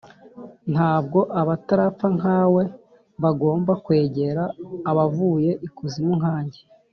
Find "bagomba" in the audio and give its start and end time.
3.23-3.71